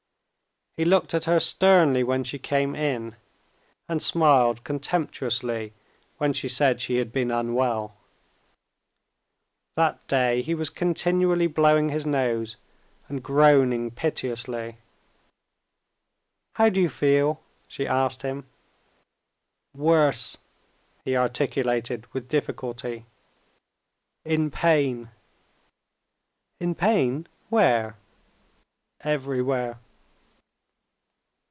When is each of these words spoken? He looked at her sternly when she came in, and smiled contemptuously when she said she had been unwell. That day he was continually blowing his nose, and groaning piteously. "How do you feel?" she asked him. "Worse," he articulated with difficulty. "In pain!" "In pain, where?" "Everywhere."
He 0.77 0.85
looked 0.85 1.13
at 1.13 1.25
her 1.25 1.41
sternly 1.41 2.01
when 2.01 2.23
she 2.23 2.39
came 2.39 2.75
in, 2.77 3.17
and 3.89 4.01
smiled 4.01 4.63
contemptuously 4.63 5.73
when 6.17 6.31
she 6.31 6.47
said 6.47 6.79
she 6.79 6.95
had 6.95 7.11
been 7.11 7.29
unwell. 7.29 7.97
That 9.75 10.07
day 10.07 10.41
he 10.41 10.55
was 10.55 10.69
continually 10.69 11.47
blowing 11.47 11.89
his 11.89 12.05
nose, 12.05 12.55
and 13.09 13.21
groaning 13.21 13.91
piteously. 13.91 14.77
"How 16.55 16.69
do 16.69 16.79
you 16.81 16.87
feel?" 16.89 17.41
she 17.67 17.85
asked 17.85 18.21
him. 18.21 18.45
"Worse," 19.75 20.37
he 21.03 21.17
articulated 21.17 22.07
with 22.13 22.29
difficulty. 22.29 23.05
"In 24.23 24.49
pain!" 24.49 25.11
"In 26.61 26.75
pain, 26.75 27.27
where?" 27.49 27.97
"Everywhere." 29.01 29.81